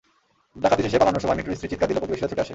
ডাকাতি 0.63 0.81
শেষে 0.85 0.99
পালানোর 1.01 1.23
সময় 1.23 1.37
মিন্টুর 1.37 1.57
স্ত্রী 1.57 1.69
চিৎকার 1.71 1.87
দিলে 1.89 2.01
প্রতিবেশীরা 2.01 2.29
ছুটে 2.29 2.43
আসে। 2.43 2.49